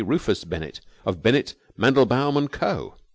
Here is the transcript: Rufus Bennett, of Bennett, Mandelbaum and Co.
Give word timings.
Rufus 0.03 0.45
Bennett, 0.45 0.81
of 1.05 1.21
Bennett, 1.21 1.53
Mandelbaum 1.77 2.35
and 2.35 2.51
Co. 2.51 2.95